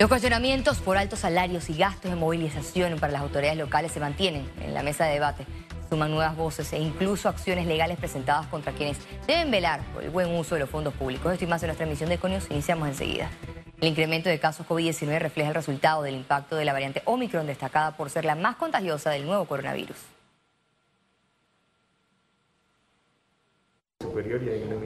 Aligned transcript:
Los 0.00 0.08
cuestionamientos 0.08 0.78
por 0.78 0.96
altos 0.96 1.18
salarios 1.18 1.68
y 1.68 1.74
gastos 1.74 2.10
de 2.10 2.16
movilización 2.16 2.98
para 2.98 3.12
las 3.12 3.20
autoridades 3.20 3.58
locales 3.58 3.92
se 3.92 4.00
mantienen 4.00 4.50
en 4.62 4.72
la 4.72 4.82
mesa 4.82 5.04
de 5.04 5.12
debate. 5.12 5.44
Suman 5.90 6.10
nuevas 6.10 6.34
voces 6.34 6.72
e 6.72 6.78
incluso 6.78 7.28
acciones 7.28 7.66
legales 7.66 7.98
presentadas 7.98 8.46
contra 8.46 8.72
quienes 8.72 8.96
deben 9.26 9.50
velar 9.50 9.82
por 9.92 10.02
el 10.02 10.08
buen 10.08 10.34
uso 10.34 10.54
de 10.54 10.62
los 10.62 10.70
fondos 10.70 10.94
públicos. 10.94 11.30
Esto 11.30 11.44
y 11.44 11.48
más 11.48 11.62
en 11.62 11.66
nuestra 11.66 11.86
emisión 11.86 12.08
de 12.08 12.14
Econios. 12.14 12.46
Iniciamos 12.48 12.88
enseguida. 12.88 13.30
El 13.78 13.88
incremento 13.88 14.30
de 14.30 14.38
casos 14.38 14.66
COVID-19 14.66 15.18
refleja 15.18 15.50
el 15.50 15.54
resultado 15.54 16.02
del 16.02 16.14
impacto 16.14 16.56
de 16.56 16.64
la 16.64 16.72
variante 16.72 17.02
Omicron, 17.04 17.46
destacada 17.46 17.98
por 17.98 18.08
ser 18.08 18.24
la 18.24 18.36
más 18.36 18.56
contagiosa 18.56 19.10
del 19.10 19.26
nuevo 19.26 19.44
coronavirus. 19.44 19.98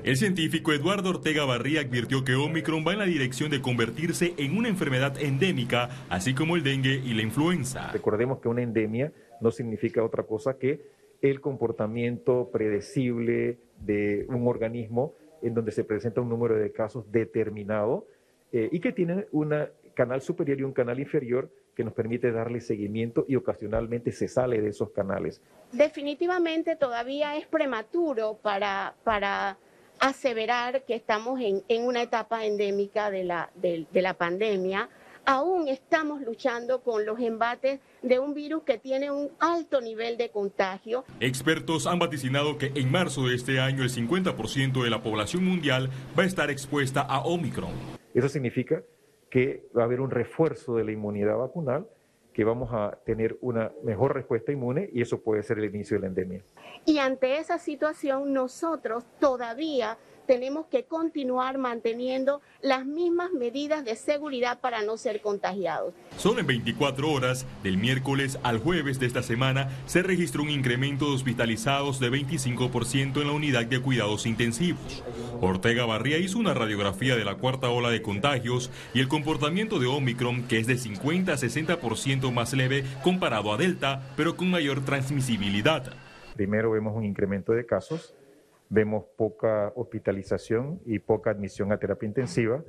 El 0.05 0.17
científico 0.17 0.73
Eduardo 0.73 1.11
Ortega 1.11 1.45
Barría 1.45 1.81
advirtió 1.81 2.25
que 2.25 2.35
Omicron 2.35 2.85
va 2.87 2.93
en 2.93 2.99
la 2.99 3.07
dirección 3.07 3.51
de 3.51 3.61
convertirse 3.61 4.35
en 4.37 4.57
una 4.57 4.69
enfermedad 4.69 5.21
endémica, 5.21 5.91
así 6.09 6.35
como 6.35 6.57
el 6.57 6.63
dengue 6.63 7.01
y 7.05 7.15
la 7.15 7.23
influenza. 7.23 7.91
Recordemos 7.93 8.41
que 8.41 8.49
una 8.49 8.63
endemia 8.63 9.13
no 9.41 9.51
significa 9.51 10.05
otra 10.05 10.25
cosa 10.25 10.59
que 10.59 10.81
el 11.23 11.41
comportamiento 11.41 12.51
predecible 12.53 13.59
de 13.81 14.27
un 14.29 14.47
organismo 14.47 15.15
en 15.43 15.55
donde 15.55 15.73
se 15.73 15.85
presenta 15.85 16.21
un 16.21 16.29
número 16.29 16.57
de 16.57 16.73
casos 16.73 17.11
determinado 17.11 18.07
eh, 18.53 18.69
y 18.71 18.81
que 18.81 18.93
tiene 18.93 19.27
un 19.33 19.55
canal 19.95 20.21
superior 20.21 20.59
y 20.59 20.63
un 20.63 20.73
canal 20.73 21.01
inferior 21.01 21.51
que 21.75 21.85
nos 21.85 21.93
permite 21.93 22.33
darle 22.33 22.61
seguimiento 22.61 23.25
y 23.29 23.37
ocasionalmente 23.37 24.13
se 24.13 24.29
sale 24.29 24.61
de 24.61 24.69
esos 24.71 24.91
canales. 24.91 25.41
Definitivamente 25.73 26.77
todavía 26.77 27.37
es 27.37 27.47
prematuro 27.47 28.39
para, 28.41 28.95
para 29.05 29.59
aseverar 30.01 30.85
que 30.85 30.95
estamos 30.95 31.41
en, 31.41 31.63
en 31.69 31.85
una 31.85 32.03
etapa 32.03 32.45
endémica 32.45 33.11
de 33.11 33.25
la, 33.25 33.51
de, 33.55 33.87
de 33.93 34.03
la 34.03 34.15
pandemia. 34.15 34.89
Aún 35.27 35.69
estamos 35.69 36.21
luchando 36.21 36.83
con 36.83 37.07
los 37.07 37.19
embates 37.19 37.81
de 38.03 38.19
un 38.19 38.35
virus 38.35 38.63
que 38.65 38.77
tiene 38.77 39.11
un 39.11 39.31
alto 39.39 39.81
nivel 39.81 40.19
de 40.19 40.29
contagio. 40.29 41.05
Expertos 41.19 41.87
han 41.87 41.99
vaticinado 41.99 42.59
que 42.59 42.73
en 42.75 42.91
marzo 42.91 43.27
de 43.27 43.35
este 43.35 43.59
año 43.59 43.83
el 43.83 43.91
50% 43.91 44.83
de 44.85 44.91
la 44.91 45.03
población 45.03 45.45
mundial 45.45 45.89
va 46.19 46.25
a 46.25 46.27
estar 46.27 46.51
expuesta 46.51 47.01
a 47.01 47.21
Omicron. 47.21 47.73
Eso 48.13 48.29
significa 48.29 48.83
que 49.35 49.67
va 49.77 49.83
a 49.83 49.87
haber 49.87 50.01
un 50.01 50.13
refuerzo 50.13 50.77
de 50.77 50.85
la 50.85 50.93
inmunidad 50.93 51.37
vacunal, 51.37 51.89
que 52.33 52.45
vamos 52.45 52.71
a 52.73 53.01
tener 53.05 53.37
una 53.41 53.73
mejor 53.83 54.15
respuesta 54.15 54.53
inmune 54.53 54.89
y 54.93 55.03
eso 55.03 55.23
puede 55.23 55.43
ser 55.43 55.59
el 55.59 55.65
inicio 55.65 55.97
de 55.97 56.03
la 56.03 56.07
endemia. 56.07 56.41
Y 56.85 56.99
ante 56.99 57.39
esa 57.39 57.59
situación 57.59 58.33
nosotros 58.33 59.05
todavía 59.19 59.99
tenemos 60.27 60.67
que 60.67 60.85
continuar 60.85 61.59
manteniendo 61.59 62.41
las 62.63 62.87
mismas 62.87 63.33
medidas 63.33 63.85
de 63.85 63.97
seguridad 63.97 64.61
para 64.61 64.83
no 64.83 64.97
ser 64.97 65.21
contagiados. 65.21 65.95
Solo 66.17 66.41
en 66.41 66.47
24 66.47 67.11
horas, 67.11 67.47
del 67.63 67.77
miércoles 67.77 68.39
al 68.43 68.59
jueves 68.59 68.99
de 68.99 69.07
esta 69.07 69.23
semana, 69.23 69.69
se 69.87 70.03
registró 70.03 70.43
un 70.43 70.51
incremento 70.51 71.07
de 71.07 71.15
hospitalizados 71.15 72.01
de 72.01 72.11
25% 72.11 73.21
en 73.21 73.27
la 73.27 73.33
unidad 73.33 73.67
de 73.67 73.81
cuidados 73.81 74.27
intensivos. 74.27 75.05
Ortega 75.41 75.85
Barría 75.85 76.19
hizo 76.19 76.39
una 76.39 76.55
radiografía 76.55 77.17
de 77.17 77.25
la 77.25 77.37
cuarta 77.37 77.69
ola 77.71 77.91
de 77.91 78.03
contagios 78.03 78.71
y 78.95 79.01
el 79.01 79.09
comportamiento 79.09 79.79
de 79.79 79.87
Omicron, 79.87 80.47
que 80.49 80.59
es 80.59 80.67
de 80.67 80.79
50 80.79 81.33
a 81.33 81.37
60% 81.37 82.33
más 82.33 82.53
leve 82.55 82.85
comparado 83.03 83.53
a 83.53 83.57
Delta, 83.57 84.03
pero 84.17 84.37
con 84.37 84.51
mayor 84.51 84.85
transmisibilidad. 84.85 85.93
Primero 86.35 86.71
vemos 86.71 86.97
un 86.97 87.05
incremento 87.05 87.53
de 87.53 87.67
casos 87.67 88.15
vemos 88.69 89.05
poca 89.17 89.73
hospitalización 89.77 90.81
y 90.85 90.99
poca 90.99 91.31
admisión 91.31 91.73
a 91.73 91.79
terapia 91.79 92.07
intensiva, 92.07 92.63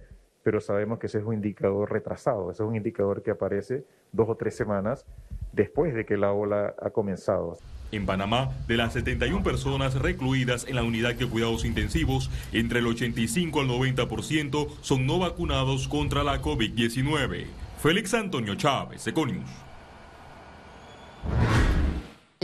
pero 0.44 0.62
sabemos 0.62 1.00
que 1.00 1.08
ese 1.08 1.18
es 1.18 1.24
un 1.24 1.34
indicador 1.34 1.92
retrasado, 1.92 2.52
ese 2.52 2.64
es 2.64 2.70
un 2.70 2.76
indicador 2.76 3.24
que 3.24 3.32
aparece 3.32 3.84
dos 4.12 4.30
o 4.30 4.36
tres 4.36 4.56
semanas 4.56 5.06
después 5.54 5.94
de 5.94 6.06
que 6.06 6.18
la 6.18 6.32
ola 6.34 6.76
ha 6.80 6.90
comenzado. 6.92 7.58
En 7.92 8.06
Panamá, 8.06 8.52
de 8.68 8.78
las 8.78 8.94
71 8.94 9.44
personas 9.44 10.00
recluidas 10.00 10.68
en 10.68 10.76
la 10.76 10.84
unidad 10.84 11.16
de 11.16 11.28
cuidados 11.28 11.66
intensivos, 11.66 12.30
entre 12.52 12.80
el 12.80 12.88
85 12.88 13.62
al 13.62 13.68
90% 13.68 14.70
son 14.82 15.06
no 15.06 15.20
vacunados 15.20 15.88
contra 15.88 16.24
la 16.24 16.42
COVID-19. 16.42 17.46
Félix 17.82 18.14
Antonio 18.14 18.56
Chávez, 18.56 19.08
Econius. 19.08 19.65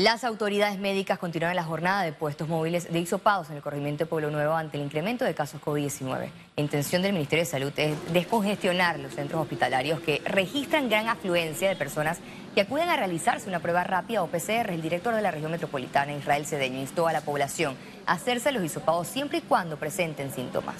Las 0.01 0.23
autoridades 0.23 0.79
médicas 0.79 1.19
continuaron 1.19 1.55
la 1.55 1.63
jornada 1.63 2.01
de 2.01 2.11
puestos 2.11 2.47
móviles 2.49 2.91
de 2.91 2.99
isopados 2.99 3.51
en 3.51 3.57
el 3.57 3.61
corregimiento 3.61 4.03
de 4.03 4.09
Pueblo 4.09 4.31
Nuevo 4.31 4.55
ante 4.55 4.77
el 4.77 4.83
incremento 4.83 5.25
de 5.25 5.35
casos 5.35 5.61
COVID-19. 5.61 6.31
La 6.55 6.63
intención 6.63 7.03
del 7.03 7.13
Ministerio 7.13 7.45
de 7.45 7.51
Salud 7.51 7.71
es 7.77 7.95
descongestionar 8.11 8.97
los 8.97 9.13
centros 9.13 9.39
hospitalarios 9.39 9.99
que 9.99 10.19
registran 10.25 10.89
gran 10.89 11.07
afluencia 11.07 11.69
de 11.69 11.75
personas 11.75 12.17
que 12.55 12.61
acuden 12.61 12.89
a 12.89 12.95
realizarse 12.95 13.47
una 13.47 13.59
prueba 13.59 13.83
rápida 13.83 14.23
o 14.23 14.27
PCR. 14.27 14.71
El 14.71 14.81
director 14.81 15.13
de 15.13 15.21
la 15.21 15.29
región 15.29 15.51
metropolitana, 15.51 16.13
Israel 16.13 16.47
Cedeño, 16.47 16.79
instó 16.79 17.07
a 17.07 17.13
la 17.13 17.21
población 17.21 17.75
a 18.07 18.13
hacerse 18.13 18.51
los 18.51 18.63
hisopados 18.63 19.07
siempre 19.07 19.37
y 19.37 19.41
cuando 19.41 19.77
presenten 19.77 20.33
síntomas. 20.33 20.77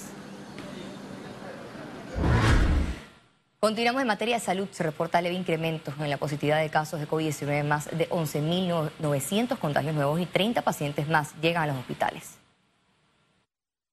Continuamos 3.64 4.02
en 4.02 4.08
materia 4.08 4.38
de 4.38 4.44
salud. 4.44 4.66
Se 4.72 4.82
reporta 4.82 5.22
leve 5.22 5.36
incremento 5.36 5.94
en 6.00 6.10
la 6.10 6.16
positividad 6.16 6.60
de 6.60 6.68
casos 6.68 6.98
de 6.98 7.06
COVID-19. 7.06 7.62
Más 7.62 7.88
de 7.96 8.08
11.900 8.08 9.56
contagios 9.56 9.94
nuevos 9.94 10.20
y 10.20 10.26
30 10.26 10.62
pacientes 10.62 11.06
más 11.06 11.40
llegan 11.40 11.62
a 11.62 11.68
los 11.68 11.76
hospitales. 11.76 12.40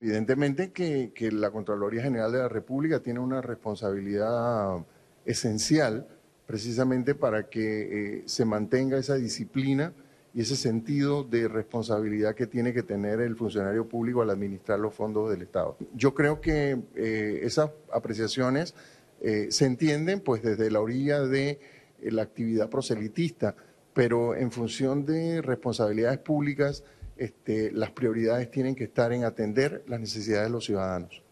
Evidentemente 0.00 0.70
que, 0.70 1.10
que 1.12 1.32
la 1.32 1.50
Contraloría 1.50 2.04
General 2.04 2.30
de 2.30 2.38
la 2.38 2.48
República 2.48 3.00
tiene 3.00 3.18
una 3.18 3.40
responsabilidad 3.42 4.86
esencial 5.24 6.06
precisamente 6.46 7.16
para 7.16 7.48
que 7.48 8.18
eh, 8.18 8.22
se 8.26 8.44
mantenga 8.44 8.98
esa 8.98 9.16
disciplina 9.16 9.92
y 10.34 10.40
ese 10.40 10.56
sentido 10.56 11.24
de 11.24 11.46
responsabilidad 11.48 12.34
que 12.34 12.46
tiene 12.46 12.72
que 12.72 12.82
tener 12.82 13.20
el 13.20 13.36
funcionario 13.36 13.86
público 13.86 14.22
al 14.22 14.30
administrar 14.30 14.78
los 14.78 14.94
fondos 14.94 15.30
del 15.30 15.42
Estado. 15.42 15.76
Yo 15.94 16.14
creo 16.14 16.40
que 16.40 16.78
eh, 16.94 17.40
esas 17.42 17.70
apreciaciones 17.92 18.74
eh, 19.20 19.48
se 19.50 19.66
entienden 19.66 20.20
pues 20.20 20.42
desde 20.42 20.70
la 20.70 20.80
orilla 20.80 21.20
de 21.20 21.60
eh, 22.00 22.10
la 22.10 22.22
actividad 22.22 22.70
proselitista, 22.70 23.54
pero 23.92 24.34
en 24.34 24.50
función 24.50 25.04
de 25.04 25.42
responsabilidades 25.42 26.18
públicas, 26.18 26.82
este, 27.16 27.70
las 27.70 27.90
prioridades 27.90 28.50
tienen 28.50 28.74
que 28.74 28.84
estar 28.84 29.12
en 29.12 29.24
atender 29.24 29.84
las 29.86 30.00
necesidades 30.00 30.48
de 30.48 30.52
los 30.52 30.64
ciudadanos. 30.64 31.22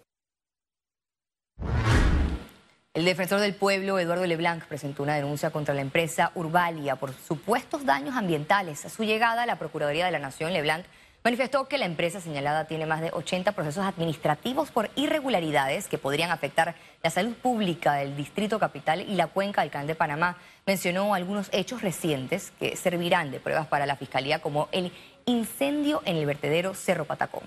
El 2.92 3.04
defensor 3.04 3.38
del 3.38 3.54
pueblo, 3.54 4.00
Eduardo 4.00 4.26
Leblanc, 4.26 4.64
presentó 4.64 5.04
una 5.04 5.14
denuncia 5.14 5.50
contra 5.50 5.74
la 5.74 5.80
empresa 5.80 6.32
Urbalia 6.34 6.96
por 6.96 7.12
supuestos 7.12 7.86
daños 7.86 8.16
ambientales. 8.16 8.84
A 8.84 8.88
su 8.88 9.04
llegada 9.04 9.44
a 9.44 9.46
la 9.46 9.60
Procuraduría 9.60 10.06
de 10.06 10.10
la 10.10 10.18
Nación, 10.18 10.52
Leblanc 10.52 10.84
manifestó 11.22 11.68
que 11.68 11.78
la 11.78 11.84
empresa 11.84 12.20
señalada 12.20 12.64
tiene 12.64 12.86
más 12.86 13.00
de 13.00 13.12
80 13.12 13.52
procesos 13.52 13.84
administrativos 13.84 14.72
por 14.72 14.90
irregularidades 14.96 15.86
que 15.86 15.98
podrían 15.98 16.32
afectar 16.32 16.74
la 17.00 17.10
salud 17.10 17.34
pública 17.34 17.94
del 17.94 18.16
Distrito 18.16 18.58
Capital 18.58 19.02
y 19.02 19.14
la 19.14 19.28
cuenca 19.28 19.60
del 19.60 19.70
Canal 19.70 19.86
de 19.86 19.94
Panamá. 19.94 20.38
Mencionó 20.66 21.14
algunos 21.14 21.48
hechos 21.52 21.82
recientes 21.82 22.52
que 22.58 22.74
servirán 22.74 23.30
de 23.30 23.38
pruebas 23.38 23.68
para 23.68 23.86
la 23.86 23.94
Fiscalía, 23.94 24.40
como 24.40 24.68
el 24.72 24.90
incendio 25.26 26.02
en 26.06 26.16
el 26.16 26.26
vertedero 26.26 26.74
Cerro 26.74 27.04
Patacón. 27.04 27.44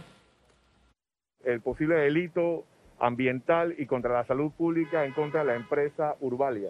El 1.43 1.59
posible 1.59 1.95
delito 1.95 2.63
ambiental 3.03 3.75
y 3.77 3.85
contra 3.85 4.13
la 4.13 4.23
salud 4.23 4.51
pública 4.51 5.03
en 5.05 5.11
contra 5.11 5.41
de 5.41 5.47
la 5.47 5.55
empresa 5.55 6.15
Urbalia. 6.21 6.69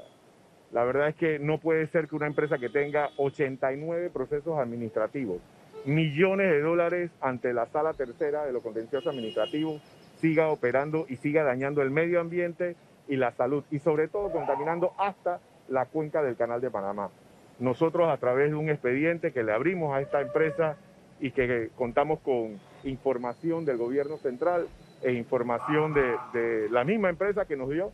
La 0.72 0.84
verdad 0.84 1.10
es 1.10 1.16
que 1.16 1.38
no 1.38 1.60
puede 1.60 1.86
ser 1.88 2.08
que 2.08 2.16
una 2.16 2.26
empresa 2.26 2.58
que 2.58 2.70
tenga 2.70 3.10
89 3.18 4.10
procesos 4.10 4.58
administrativos, 4.58 5.38
millones 5.86 6.50
de 6.50 6.62
dólares 6.62 7.12
ante 7.22 7.54
la 7.54 7.68
sala 7.68 7.94
tercera 7.94 8.46
de 8.46 8.52
los 8.52 8.64
contenciosos 8.64 9.14
administrativos, 9.14 9.80
siga 10.20 10.50
operando 10.50 11.06
y 11.08 11.18
siga 11.18 11.44
dañando 11.44 11.84
el 11.84 11.92
medio 11.92 12.20
ambiente 12.20 12.76
y 13.08 13.16
la 13.16 13.32
salud 13.34 13.64
y 13.70 13.78
sobre 13.78 14.08
todo 14.08 14.32
contaminando 14.32 14.94
hasta 14.98 15.40
la 15.68 15.86
cuenca 15.86 16.24
del 16.24 16.36
canal 16.36 16.62
de 16.62 16.72
Panamá. 16.72 17.10
Nosotros 17.60 18.10
a 18.10 18.18
través 18.18 18.50
de 18.50 18.56
un 18.56 18.70
expediente 18.70 19.32
que 19.34 19.44
le 19.44 19.52
abrimos 19.52 19.94
a 19.94 20.02
esta 20.02 20.20
empresa 20.20 20.78
y 21.20 21.30
que 21.30 21.70
contamos 21.76 22.22
con 22.22 22.60
información 22.84 23.66
del 23.66 23.78
gobierno 23.78 24.18
central, 24.18 24.68
e 25.04 25.14
información 25.14 25.94
de, 25.94 26.70
la 26.70 26.84
misma 26.84 27.10
empresa 27.10 27.46
que 27.46 27.56
nos 27.56 27.70
dio, 27.70 27.92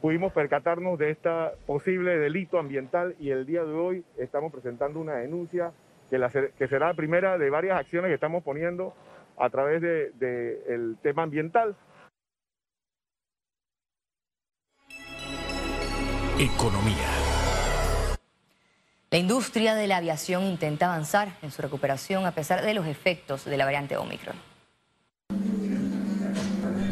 pudimos 0.00 0.32
percatarnos 0.32 0.98
de 0.98 1.10
este 1.10 1.30
posible 1.66 2.18
delito 2.18 2.58
ambiental 2.58 3.14
y 3.18 3.30
el 3.30 3.46
día 3.46 3.64
de 3.64 3.72
hoy 3.72 4.04
estamos 4.16 4.52
presentando 4.52 5.00
una 5.00 5.14
denuncia 5.14 5.72
que, 6.10 6.50
que 6.56 6.68
será 6.68 6.88
la 6.88 6.94
primera 6.94 7.38
de 7.38 7.50
varias 7.50 7.78
acciones 7.78 8.08
que 8.08 8.14
estamos 8.14 8.42
poniendo 8.42 8.94
a 9.38 9.50
través 9.50 9.80
del 9.80 10.12
de, 10.18 10.94
tema 11.02 11.22
ambiental. 11.22 11.76
Economía. 16.38 17.28
La 19.10 19.18
industria 19.18 19.74
de 19.74 19.86
la 19.86 19.96
aviación 19.96 20.44
intenta 20.44 20.86
avanzar 20.86 21.28
en 21.42 21.50
su 21.50 21.62
recuperación 21.62 22.26
a 22.26 22.32
pesar 22.32 22.62
de 22.62 22.74
los 22.74 22.86
efectos 22.86 23.44
de 23.44 23.56
la 23.56 23.64
variante 23.64 23.96
Omicron. 23.96 24.36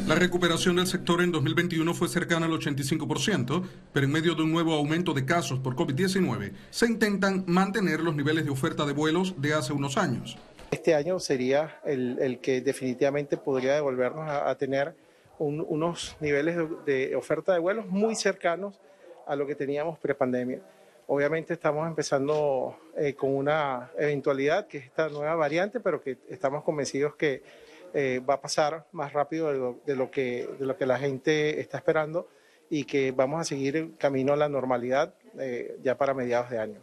La 0.07 0.15
recuperación 0.15 0.77
del 0.77 0.87
sector 0.87 1.21
en 1.21 1.33
2021 1.33 1.93
fue 1.93 2.07
cercana 2.09 2.47
al 2.47 2.53
85%, 2.53 3.69
pero 3.93 4.07
en 4.07 4.13
medio 4.13 4.37
de 4.37 4.45
un 4.45 4.53
nuevo 4.53 4.73
aumento 4.73 5.13
de 5.13 5.27
casos 5.27 5.59
por 5.59 5.75
COVID-19, 5.75 6.53
se 6.71 6.87
intentan 6.87 7.43
mantener 7.49 7.99
los 7.99 8.15
niveles 8.15 8.45
de 8.45 8.53
oferta 8.53 8.87
de 8.87 8.93
vuelos 8.93 9.35
de 9.43 9.55
hace 9.55 9.73
unos 9.73 9.97
años. 9.97 10.39
Este 10.71 10.95
año 10.95 11.19
sería 11.19 11.81
el, 11.85 12.39
que 12.41 12.61
definitivamente 12.61 13.37
podría 13.37 13.75
devolvernos 13.75 14.31
a, 14.31 14.55
tener 14.55 14.95
unos 15.41 16.17
niveles 16.21 16.57
de, 16.87 17.17
oferta 17.17 17.53
de 17.53 17.59
vuelos 17.59 17.89
muy 17.89 18.15
cercanos 18.15 18.79
a 19.27 19.35
lo 19.35 19.45
que 19.45 19.57
teníamos 19.57 19.99
prepandemia. 19.99 20.61
Obviamente 21.09 21.53
estamos 21.53 21.85
empezando 21.85 22.79
eh, 22.97 23.15
con 23.15 23.35
una 23.35 23.91
eventualidad 23.99 24.69
que 24.69 24.79
es 24.79 24.85
esta 24.85 25.09
nueva 25.09 25.35
variante, 25.35 25.81
pero 25.81 26.01
que 26.01 26.17
estamos 26.29 26.63
convencidos 26.63 27.17
que 27.17 27.43
eh, 27.99 28.21
va 28.21 28.35
a 28.35 28.41
pasar 28.43 28.87
más 28.93 29.15
rápido 29.15 29.79
de 29.87 29.97
lo, 29.97 30.11
que, 30.11 30.47
de 30.59 30.67
lo 30.67 30.77
que 30.77 30.85
la 30.85 30.99
gente 30.99 31.61
está 31.61 31.79
esperando 31.79 32.29
y 32.69 32.85
que 32.85 33.11
vamos 33.11 33.41
a 33.41 33.45
seguir 33.45 33.95
camino 33.97 34.35
a 34.35 34.37
la 34.37 34.51
normalidad 34.51 35.15
eh, 35.39 35.79
ya 35.83 35.97
para 35.97 36.13
mediados 36.13 36.51
de 36.51 36.59
año. 36.59 36.81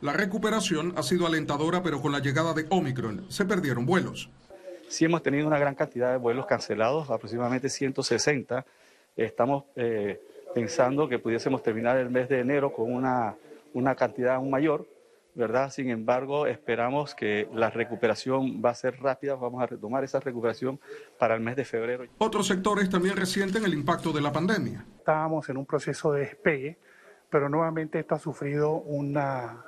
La 0.00 0.14
recuperación 0.14 0.94
ha 0.96 1.02
sido 1.02 1.26
alentadora, 1.26 1.82
pero 1.82 2.00
con 2.00 2.12
la 2.12 2.20
llegada 2.20 2.54
de 2.54 2.64
Omicron 2.70 3.30
se 3.30 3.44
perdieron 3.44 3.84
vuelos. 3.84 4.30
Sí 4.88 5.04
hemos 5.04 5.22
tenido 5.22 5.46
una 5.46 5.58
gran 5.58 5.74
cantidad 5.74 6.12
de 6.12 6.16
vuelos 6.16 6.46
cancelados, 6.46 7.10
aproximadamente 7.10 7.68
160. 7.68 8.64
Estamos 9.18 9.64
eh, 9.76 10.18
pensando 10.54 11.10
que 11.10 11.18
pudiésemos 11.18 11.62
terminar 11.62 11.98
el 11.98 12.08
mes 12.08 12.26
de 12.30 12.40
enero 12.40 12.72
con 12.72 12.90
una, 12.90 13.36
una 13.74 13.94
cantidad 13.96 14.36
aún 14.36 14.48
mayor, 14.48 14.86
¿verdad? 15.34 15.70
Sin 15.70 15.90
embargo, 15.90 16.46
esperamos 16.46 17.14
que 17.14 17.48
la 17.52 17.70
recuperación 17.70 18.62
va 18.64 18.70
a 18.70 18.74
ser 18.74 19.00
rápida, 19.00 19.34
vamos 19.34 19.62
a 19.62 19.66
retomar 19.66 20.04
esa 20.04 20.20
recuperación 20.20 20.78
para 21.18 21.34
el 21.34 21.40
mes 21.40 21.56
de 21.56 21.64
febrero. 21.64 22.04
Otros 22.18 22.46
sectores 22.46 22.88
también 22.88 23.16
resienten 23.16 23.64
el 23.64 23.74
impacto 23.74 24.12
de 24.12 24.20
la 24.20 24.32
pandemia. 24.32 24.84
Estábamos 24.98 25.48
en 25.48 25.56
un 25.56 25.66
proceso 25.66 26.12
de 26.12 26.20
despegue, 26.20 26.78
pero 27.28 27.48
nuevamente 27.48 27.98
esto 27.98 28.14
ha 28.14 28.18
sufrido 28.18 28.74
una, 28.74 29.64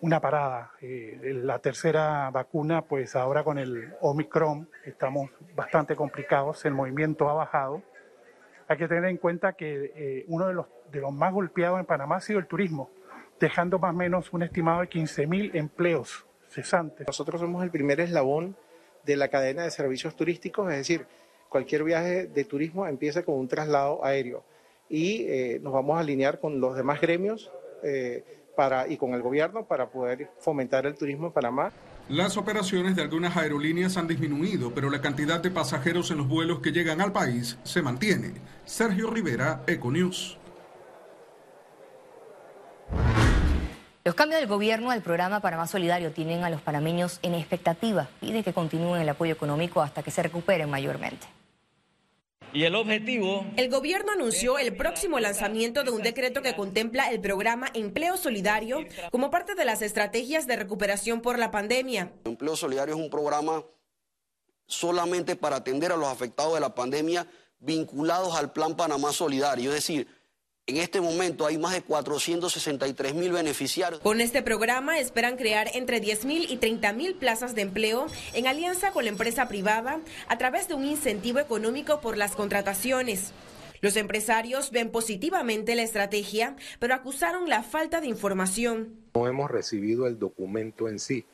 una 0.00 0.20
parada. 0.20 0.72
Eh, 0.80 1.40
la 1.42 1.60
tercera 1.60 2.28
vacuna, 2.30 2.82
pues 2.82 3.14
ahora 3.14 3.44
con 3.44 3.58
el 3.58 3.94
Omicron 4.00 4.68
estamos 4.84 5.30
bastante 5.54 5.94
complicados, 5.94 6.64
el 6.64 6.74
movimiento 6.74 7.28
ha 7.28 7.34
bajado. 7.34 7.82
Hay 8.66 8.78
que 8.78 8.88
tener 8.88 9.04
en 9.04 9.18
cuenta 9.18 9.52
que 9.52 9.92
eh, 9.94 10.24
uno 10.26 10.48
de 10.48 10.54
los, 10.54 10.66
de 10.90 11.00
los 11.00 11.12
más 11.12 11.32
golpeados 11.32 11.78
en 11.78 11.86
Panamá 11.86 12.16
ha 12.16 12.20
sido 12.20 12.40
el 12.40 12.46
turismo 12.46 12.90
dejando 13.44 13.78
más 13.78 13.90
o 13.90 13.96
menos 13.98 14.32
un 14.32 14.42
estimado 14.42 14.80
de 14.80 14.88
15.000 14.88 15.50
empleos 15.54 16.24
cesantes. 16.48 17.06
Nosotros 17.06 17.42
somos 17.42 17.62
el 17.62 17.70
primer 17.70 18.00
eslabón 18.00 18.56
de 19.04 19.16
la 19.16 19.28
cadena 19.28 19.64
de 19.64 19.70
servicios 19.70 20.16
turísticos, 20.16 20.70
es 20.72 20.78
decir, 20.78 21.06
cualquier 21.50 21.84
viaje 21.84 22.26
de 22.26 22.44
turismo 22.44 22.86
empieza 22.86 23.22
con 23.22 23.34
un 23.34 23.46
traslado 23.46 24.02
aéreo 24.02 24.44
y 24.88 25.26
eh, 25.28 25.60
nos 25.62 25.74
vamos 25.74 25.98
a 25.98 26.00
alinear 26.00 26.40
con 26.40 26.58
los 26.58 26.74
demás 26.74 27.02
gremios 27.02 27.52
eh, 27.82 28.24
para, 28.56 28.88
y 28.88 28.96
con 28.96 29.12
el 29.12 29.20
gobierno 29.20 29.66
para 29.66 29.90
poder 29.90 30.30
fomentar 30.38 30.86
el 30.86 30.94
turismo 30.94 31.26
en 31.26 31.32
Panamá. 31.32 31.70
Las 32.08 32.38
operaciones 32.38 32.96
de 32.96 33.02
algunas 33.02 33.36
aerolíneas 33.36 33.98
han 33.98 34.08
disminuido, 34.08 34.72
pero 34.74 34.88
la 34.88 35.02
cantidad 35.02 35.40
de 35.40 35.50
pasajeros 35.50 36.10
en 36.10 36.16
los 36.16 36.28
vuelos 36.28 36.60
que 36.60 36.72
llegan 36.72 37.02
al 37.02 37.12
país 37.12 37.58
se 37.62 37.82
mantiene. 37.82 38.32
Sergio 38.64 39.10
Rivera, 39.10 39.62
Econews. 39.66 40.38
Los 44.06 44.14
cambios 44.14 44.38
del 44.38 44.50
gobierno 44.50 44.90
al 44.90 45.00
programa 45.00 45.40
Panamá 45.40 45.66
Solidario 45.66 46.12
tienen 46.12 46.44
a 46.44 46.50
los 46.50 46.60
panameños 46.60 47.20
en 47.22 47.32
expectativa. 47.32 48.10
Pide 48.20 48.42
que 48.42 48.52
continúen 48.52 49.00
el 49.00 49.08
apoyo 49.08 49.32
económico 49.32 49.80
hasta 49.80 50.02
que 50.02 50.10
se 50.10 50.22
recuperen 50.22 50.68
mayormente. 50.68 51.26
Y 52.52 52.64
el 52.64 52.74
objetivo... 52.74 53.46
El 53.56 53.70
gobierno 53.70 54.12
anunció 54.12 54.58
el 54.58 54.76
próximo 54.76 55.18
lanzamiento 55.20 55.84
de 55.84 55.90
un 55.90 56.02
decreto 56.02 56.42
que 56.42 56.54
contempla 56.54 57.10
el 57.10 57.22
programa 57.22 57.68
Empleo 57.72 58.18
Solidario 58.18 58.84
como 59.10 59.30
parte 59.30 59.54
de 59.54 59.64
las 59.64 59.80
estrategias 59.80 60.46
de 60.46 60.56
recuperación 60.56 61.22
por 61.22 61.38
la 61.38 61.50
pandemia. 61.50 62.12
Empleo 62.26 62.56
Solidario 62.56 62.96
es 62.96 63.00
un 63.00 63.08
programa 63.08 63.64
solamente 64.66 65.34
para 65.34 65.56
atender 65.56 65.92
a 65.92 65.96
los 65.96 66.08
afectados 66.08 66.52
de 66.52 66.60
la 66.60 66.74
pandemia 66.74 67.26
vinculados 67.58 68.36
al 68.36 68.52
Plan 68.52 68.76
Panamá 68.76 69.12
Solidario, 69.12 69.70
es 69.70 69.76
decir, 69.76 70.06
en 70.66 70.78
este 70.78 71.00
momento 71.00 71.44
hay 71.46 71.58
más 71.58 71.74
de 71.74 71.82
463 71.82 73.14
mil 73.14 73.32
beneficiarios. 73.32 74.00
Con 74.00 74.22
este 74.22 74.42
programa 74.42 74.98
esperan 74.98 75.36
crear 75.36 75.68
entre 75.74 76.00
10 76.00 76.24
mil 76.24 76.50
y 76.50 76.56
30 76.56 76.92
mil 76.94 77.14
plazas 77.14 77.54
de 77.54 77.62
empleo 77.62 78.06
en 78.32 78.46
alianza 78.46 78.90
con 78.90 79.04
la 79.04 79.10
empresa 79.10 79.46
privada 79.46 80.00
a 80.26 80.38
través 80.38 80.66
de 80.68 80.74
un 80.74 80.86
incentivo 80.86 81.38
económico 81.38 82.00
por 82.00 82.16
las 82.16 82.34
contrataciones. 82.34 83.32
Los 83.82 83.96
empresarios 83.96 84.70
ven 84.70 84.90
positivamente 84.90 85.74
la 85.74 85.82
estrategia, 85.82 86.56
pero 86.78 86.94
acusaron 86.94 87.50
la 87.50 87.62
falta 87.62 88.00
de 88.00 88.06
información. 88.06 88.96
No 89.14 89.28
hemos 89.28 89.50
recibido 89.50 90.06
el 90.06 90.18
documento 90.18 90.88
en 90.88 90.98
sí. 90.98 91.26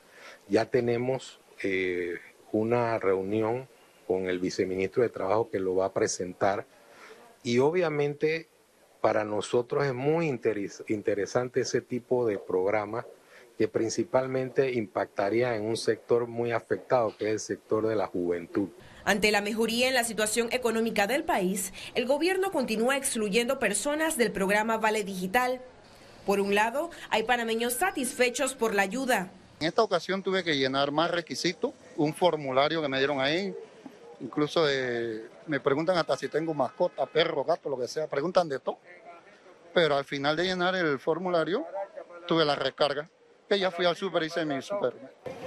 Ya 0.49 0.65
tenemos 0.65 1.39
eh, 1.63 2.15
una 2.51 2.99
reunión 2.99 3.69
con 4.09 4.29
el 4.29 4.41
viceministro 4.41 5.05
de 5.05 5.09
Trabajo 5.09 5.51
que 5.51 5.61
lo 5.61 5.77
va 5.77 5.87
a 5.87 5.93
presentar 5.93 6.67
y 7.45 7.59
obviamente 7.59 8.49
para 9.01 9.25
nosotros 9.25 9.87
es 9.87 9.95
muy 9.95 10.29
interesante 10.89 11.61
ese 11.61 11.81
tipo 11.81 12.27
de 12.27 12.39
programa 12.39 13.07
que 13.59 13.69
principalmente 13.69 14.73
impactaría 14.73 15.55
en 15.55 15.65
un 15.65 15.77
sector 15.77 16.27
muy 16.27 16.53
afectado, 16.53 17.15
que 17.17 17.27
es 17.27 17.33
el 17.33 17.41
sector 17.41 17.87
de 17.87 17.95
la 17.95 18.07
juventud. 18.07 18.69
Ante 19.05 19.31
la 19.31 19.43
mejoría 19.43 19.89
en 19.89 19.95
la 19.95 20.05
situación 20.05 20.49
económica 20.51 21.07
del 21.07 21.25
país, 21.25 21.73
el 21.95 22.07
gobierno 22.07 22.53
continúa 22.53 22.97
excluyendo 22.97 23.59
personas 23.59 24.17
del 24.17 24.33
programa 24.33 24.79
Vale 24.79 25.05
Digital. 25.05 25.61
Por 26.25 26.41
un 26.41 26.55
lado, 26.55 26.91
hay 27.11 27.25
panameños 27.25 27.75
satisfechos 27.75 28.55
por 28.55 28.75
la 28.75 28.83
ayuda. 28.83 29.31
En 29.61 29.67
esta 29.67 29.83
ocasión 29.83 30.23
tuve 30.23 30.43
que 30.43 30.57
llenar 30.57 30.91
más 30.91 31.11
requisitos, 31.11 31.73
un 31.97 32.15
formulario 32.15 32.81
que 32.81 32.89
me 32.89 32.97
dieron 32.97 33.21
ahí, 33.21 33.55
incluso 34.21 34.65
de, 34.65 35.29
me 35.47 35.61
preguntan 35.61 35.97
hasta 35.97 36.17
si 36.17 36.29
tengo 36.29 36.55
mascota, 36.55 37.07
perro, 37.07 37.45
gato, 37.45 37.69
lo 37.69 37.79
que 37.79 37.89
sea, 37.89 38.07
preguntan 38.07 38.49
de 38.49 38.59
todo. 38.59 38.79
Pero 39.73 39.97
al 39.97 40.05
final 40.05 40.37
de 40.37 40.45
llenar 40.45 40.75
el 40.75 40.99
formulario, 40.99 41.65
tuve 42.27 42.45
la 42.45 42.57
recarga, 42.57 43.09
que 43.49 43.59
ya 43.59 43.71
fui 43.71 43.87
al 43.87 43.97
súper 43.97 44.25
y 44.25 44.27
hice 44.27 44.45
mi 44.45 44.61
súper. 44.63 44.95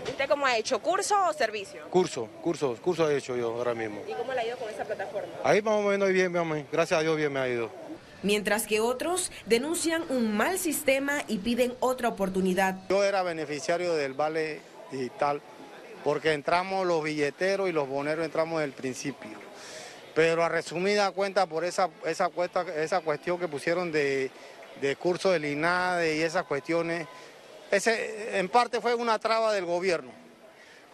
¿Usted 0.08 0.30
cómo 0.30 0.46
ha 0.46 0.58
hecho? 0.58 0.80
¿Curso 0.80 1.16
o 1.28 1.34
servicio? 1.34 1.90
Curso, 1.90 2.28
curso, 2.42 2.78
curso 2.82 3.10
he 3.10 3.18
hecho 3.18 3.36
yo 3.36 3.54
ahora 3.54 3.74
mismo. 3.74 4.02
¿Y 4.08 4.14
cómo 4.14 4.34
le 4.34 4.40
ha 4.40 4.48
ido 4.48 4.58
con 4.58 4.70
esa 4.70 4.86
plataforma? 4.86 5.34
Ahí 5.44 5.62
más 5.62 5.74
o 5.76 5.82
menos 5.82 6.10
bien, 6.10 6.32
bien, 6.32 6.68
gracias 6.72 7.00
a 7.00 7.04
Dios 7.04 7.18
bien 7.18 7.32
me 7.34 7.40
ha 7.40 7.48
ido. 7.48 7.70
Mientras 8.22 8.68
que 8.68 8.80
otros 8.80 9.32
denuncian 9.46 10.04
un 10.10 10.36
mal 10.38 10.58
sistema 10.58 11.24
y 11.28 11.40
piden 11.40 11.76
otra 11.82 12.08
oportunidad. 12.08 12.76
Yo 12.90 13.04
era 13.04 13.22
beneficiario 13.22 13.94
del 13.96 14.14
vale 14.14 14.62
digital 14.92 15.42
porque 16.04 16.34
entramos 16.34 16.86
los 16.86 17.04
billeteros 17.04 17.70
y 17.70 17.72
los 17.72 17.88
boneros 17.88 18.26
entramos 18.26 18.60
en 18.60 18.66
el 18.66 18.74
principio. 18.74 19.32
Pero 20.14 20.44
a 20.44 20.50
resumida 20.50 21.12
cuenta 21.12 21.46
por 21.48 21.66
esa, 21.66 21.90
esa, 22.06 22.30
esa 22.76 23.00
cuestión 23.00 23.40
que 23.40 23.48
pusieron 23.48 23.92
de, 23.92 24.30
de 24.82 24.96
curso 24.96 25.32
del 25.32 25.46
INADE 25.46 26.18
y 26.18 26.22
esas 26.22 26.44
cuestiones, 26.44 27.08
ese, 27.72 28.38
en 28.38 28.50
parte 28.50 28.80
fue 28.80 28.94
una 28.94 29.18
traba 29.18 29.54
del 29.54 29.66
gobierno, 29.66 30.12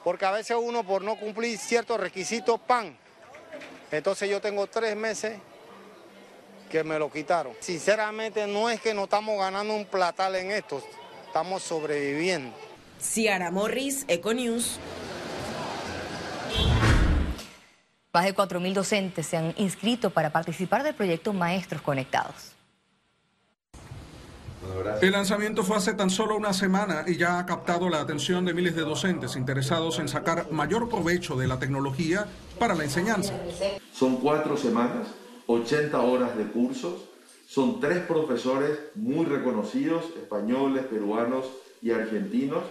porque 0.04 0.26
a 0.26 0.32
veces 0.32 0.56
uno 0.60 0.86
por 0.86 1.02
no 1.02 1.18
cumplir 1.18 1.58
ciertos 1.58 2.00
requisitos, 2.00 2.60
pan. 2.62 2.98
Entonces 3.92 4.30
yo 4.30 4.40
tengo 4.40 4.68
tres 4.68 4.96
meses 4.96 5.38
que 6.70 6.84
me 6.84 7.00
lo 7.00 7.12
quitaron. 7.12 7.54
Sinceramente 7.60 8.46
no 8.48 8.70
es 8.70 8.80
que 8.80 8.94
no 8.94 9.06
estamos 9.06 9.38
ganando 9.38 9.74
un 9.74 9.86
platal 9.86 10.36
en 10.36 10.52
esto, 10.52 10.82
estamos 11.26 11.64
sobreviviendo. 11.64 12.56
Ciara 13.02 13.50
Morris, 13.50 14.06
Econews. 14.08 14.80
Más 18.12 18.26
de 18.26 18.36
4.000 18.36 18.74
docentes 18.74 19.28
se 19.28 19.38
han 19.38 19.54
inscrito 19.58 20.10
para 20.10 20.32
participar 20.32 20.82
del 20.82 20.96
proyecto 20.96 21.32
Maestros 21.32 21.84
Conectados. 21.84 22.54
El 25.02 25.12
lanzamiento 25.12 25.64
fue 25.64 25.78
hace 25.78 25.94
tan 25.94 26.10
solo 26.10 26.36
una 26.36 26.52
semana 26.52 27.04
y 27.06 27.18
ya 27.18 27.38
ha 27.38 27.46
captado 27.46 27.88
la 27.88 28.02
atención 28.02 28.46
de 28.46 28.54
miles 28.56 28.76
de 28.76 28.82
docentes 28.82 29.36
interesados 29.36 30.00
en 30.00 30.08
sacar 30.08 30.52
mayor 30.52 30.90
provecho 30.90 31.36
de 31.36 31.48
la 31.48 31.60
tecnología 31.60 32.26
para 32.58 32.74
la 32.74 32.84
enseñanza. 32.84 33.34
Son 33.94 34.18
cuatro 34.18 34.58
semanas, 34.58 35.08
80 35.46 36.02
horas 36.02 36.36
de 36.36 36.46
cursos, 36.48 37.06
son 37.48 37.80
tres 37.80 38.00
profesores 38.00 38.80
muy 38.96 39.26
reconocidos, 39.26 40.06
españoles, 40.22 40.86
peruanos 40.86 41.46
y 41.82 41.92
argentinos, 41.92 42.64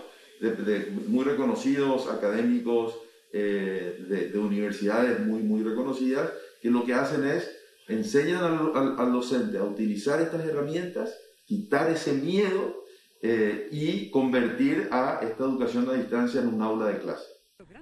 muy 1.07 1.25
reconocidos 1.25 2.09
académicos 2.09 2.95
eh, 3.33 4.31
de, 4.33 4.39
universidades 4.39 5.21
muy, 5.21 5.43
muy 5.43 5.63
reconocidas, 5.63 6.31
que 6.63 6.71
lo 6.71 6.85
que 6.85 6.95
hacen 6.95 7.25
es 7.25 7.51
enseñan 7.89 8.43
al 8.75 9.13
docente 9.13 9.59
a 9.59 9.65
utilizar 9.65 10.21
estas 10.21 10.45
herramientas 10.47 11.15
quitar 11.49 11.91
ese 11.91 12.13
miedo 12.13 12.85
eh, 13.23 13.69
y 13.73 14.11
convertir 14.11 14.89
a 14.93 15.21
esta 15.23 15.45
educación 15.45 15.89
a 15.89 15.95
distancia 15.95 16.43
en 16.43 16.49
un 16.49 16.61
aula 16.61 16.89
de 16.89 16.99
clase. 16.99 17.25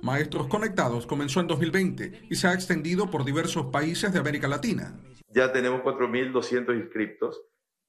Maestros 0.00 0.46
Conectados 0.46 1.06
comenzó 1.06 1.40
en 1.40 1.48
2020 1.48 2.28
y 2.30 2.34
se 2.36 2.46
ha 2.46 2.54
extendido 2.54 3.10
por 3.10 3.24
diversos 3.24 3.66
países 3.66 4.12
de 4.12 4.20
América 4.20 4.46
Latina. 4.46 5.00
Ya 5.30 5.52
tenemos 5.52 5.82
4.200 5.82 6.76
inscriptos. 6.76 7.42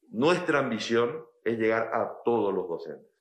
Nuestra 0.09 0.59
ambición 0.59 1.11
es 1.43 1.59
llegar 1.59 1.91
a 1.93 2.23
todos 2.25 2.53
los 2.53 2.67
docentes. 2.67 3.11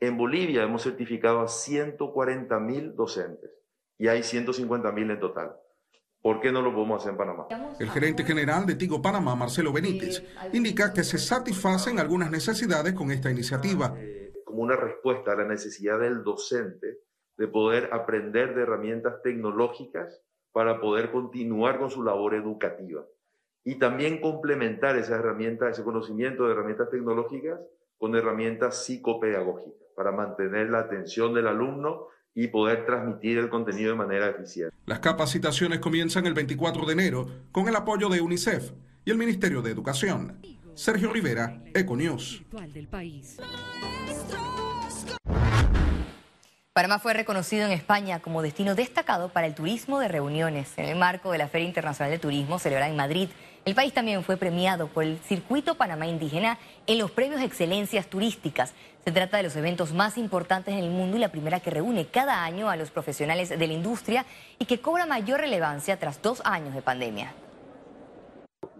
En 0.00 0.16
Bolivia 0.16 0.64
hemos 0.64 0.82
certificado 0.82 1.40
a 1.40 1.46
140.000 1.46 2.94
docentes 2.94 3.50
y 4.00 4.08
hay 4.08 4.20
150.000 4.20 5.12
en 5.12 5.20
total. 5.20 5.54
¿Por 6.22 6.40
qué 6.40 6.50
no 6.50 6.62
lo 6.62 6.72
podemos 6.72 7.00
hacer 7.00 7.12
en 7.12 7.18
Panamá? 7.18 7.46
El 7.78 7.90
gerente 7.90 8.24
general 8.24 8.64
de 8.64 8.74
Tigo 8.74 9.02
Panamá, 9.02 9.36
Marcelo 9.36 9.74
Benítez, 9.74 10.24
indica 10.54 10.94
que 10.94 11.04
se 11.04 11.18
satisfacen 11.18 11.98
algunas 11.98 12.30
necesidades 12.30 12.94
con 12.94 13.10
esta 13.10 13.30
iniciativa. 13.30 13.94
Como 14.46 14.62
una 14.62 14.76
respuesta 14.76 15.32
a 15.32 15.36
la 15.36 15.44
necesidad 15.44 16.00
del 16.00 16.24
docente 16.24 17.00
de 17.36 17.46
poder 17.46 17.90
aprender 17.92 18.54
de 18.54 18.62
herramientas 18.62 19.20
tecnológicas 19.22 20.22
para 20.50 20.80
poder 20.80 21.12
continuar 21.12 21.78
con 21.78 21.90
su 21.90 22.02
labor 22.02 22.34
educativa. 22.34 23.04
Y 23.64 23.74
también 23.78 24.22
complementar 24.22 24.96
esas 24.96 25.18
herramientas, 25.18 25.72
ese 25.72 25.84
conocimiento 25.84 26.46
de 26.46 26.52
herramientas 26.52 26.88
tecnológicas 26.88 27.60
con 27.98 28.16
herramientas 28.16 28.82
psicopedagógicas 28.82 29.88
para 29.94 30.10
mantener 30.10 30.70
la 30.70 30.78
atención 30.78 31.34
del 31.34 31.48
alumno 31.48 32.06
y 32.34 32.48
poder 32.48 32.86
transmitir 32.86 33.38
el 33.38 33.48
contenido 33.48 33.90
de 33.90 33.96
manera 33.96 34.28
eficiente. 34.28 34.74
Las 34.86 35.00
capacitaciones 35.00 35.80
comienzan 35.80 36.26
el 36.26 36.34
24 36.34 36.86
de 36.86 36.92
enero 36.92 37.28
con 37.52 37.68
el 37.68 37.76
apoyo 37.76 38.08
de 38.08 38.20
UNICEF 38.20 38.72
y 39.04 39.10
el 39.10 39.18
Ministerio 39.18 39.62
de 39.62 39.70
Educación. 39.70 40.38
Sergio 40.74 41.12
Rivera, 41.12 41.62
Econews. 41.74 42.42
Panamá 46.72 47.00
fue 47.00 47.14
reconocido 47.14 47.66
en 47.66 47.72
España 47.72 48.20
como 48.20 48.42
destino 48.42 48.76
destacado 48.76 49.30
para 49.30 49.48
el 49.48 49.56
turismo 49.56 49.98
de 49.98 50.06
reuniones. 50.06 50.72
En 50.78 50.84
el 50.84 50.96
marco 50.96 51.32
de 51.32 51.38
la 51.38 51.48
Feria 51.48 51.66
Internacional 51.66 52.12
de 52.12 52.20
Turismo 52.20 52.60
celebrada 52.60 52.88
en 52.88 52.96
Madrid, 52.96 53.28
el 53.64 53.74
país 53.74 53.92
también 53.92 54.22
fue 54.22 54.36
premiado 54.36 54.86
por 54.86 55.02
el 55.02 55.18
Circuito 55.18 55.74
Panamá 55.74 56.06
Indígena 56.06 56.58
en 56.86 56.98
los 57.00 57.10
premios 57.10 57.42
excelencias 57.42 58.06
turísticas. 58.06 58.72
Se 59.04 59.10
trata 59.10 59.38
de 59.38 59.42
los 59.42 59.56
eventos 59.56 59.92
más 59.92 60.16
importantes 60.16 60.72
en 60.72 60.84
el 60.84 60.90
mundo 60.90 61.16
y 61.16 61.20
la 61.20 61.32
primera 61.32 61.58
que 61.58 61.70
reúne 61.70 62.06
cada 62.06 62.44
año 62.44 62.70
a 62.70 62.76
los 62.76 62.92
profesionales 62.92 63.48
de 63.48 63.66
la 63.66 63.72
industria 63.72 64.24
y 64.60 64.66
que 64.66 64.80
cobra 64.80 65.06
mayor 65.06 65.40
relevancia 65.40 65.98
tras 65.98 66.22
dos 66.22 66.40
años 66.44 66.72
de 66.72 66.82
pandemia. 66.82 67.34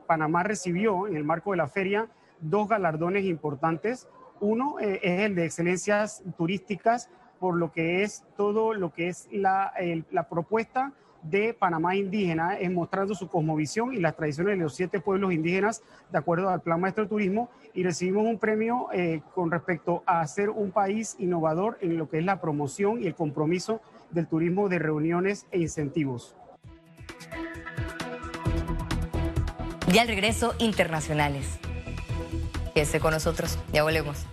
Panamá 0.07 0.45
recibió 0.45 1.09
en 1.09 1.17
el 1.17 1.25
marco 1.25 1.51
de 1.51 1.57
la 1.57 1.67
feria 1.67 2.07
dos 2.39 2.69
galardones 2.69 3.25
importantes. 3.25 4.07
Uno 4.39 4.79
eh, 4.79 5.01
es 5.03 5.21
el 5.23 5.35
de 5.35 5.45
excelencias 5.45 6.23
turísticas 6.39 7.11
por 7.41 7.57
lo 7.57 7.73
que 7.73 8.05
es 8.05 8.23
todo 8.37 8.75
lo 8.75 8.93
que 8.93 9.09
es 9.09 9.27
la, 9.33 9.73
la 10.11 10.29
propuesta 10.29 10.93
de 11.23 11.55
Panamá 11.55 11.97
indígena, 11.97 12.57
es 12.57 12.71
mostrando 12.71 13.15
su 13.15 13.29
cosmovisión 13.29 13.93
y 13.93 13.99
las 13.99 14.17
tradiciones 14.17 14.57
de 14.57 14.63
los 14.63 14.75
siete 14.75 15.01
pueblos 15.01 15.33
indígenas 15.33 15.83
de 16.11 16.19
acuerdo 16.19 16.49
al 16.49 16.61
Plan 16.61 16.81
Maestro 16.81 17.05
de 17.05 17.11
Turismo 17.11 17.51
y 17.75 17.83
recibimos 17.83 18.25
un 18.25 18.39
premio 18.39 18.89
eh, 18.93 19.23
con 19.35 19.51
respecto 19.51 20.03
a 20.07 20.27
ser 20.27 20.51
un 20.51 20.71
país 20.71 21.17
innovador 21.19 21.79
en 21.81 21.97
lo 21.97 22.09
que 22.09 22.19
es 22.19 22.25
la 22.25 22.41
promoción 22.41 23.03
y 23.03 23.07
el 23.07 23.15
compromiso 23.15 23.81
del 24.11 24.27
turismo 24.27 24.69
de 24.69 24.79
reuniones 24.79 25.47
e 25.51 25.59
incentivos. 25.59 26.37
Y 29.93 29.99
al 29.99 30.07
regreso, 30.07 30.55
internacionales. 30.59 31.59
Quédese 32.75 33.01
con 33.01 33.13
nosotros, 33.13 33.59
ya 33.73 33.83
volvemos. 33.83 34.30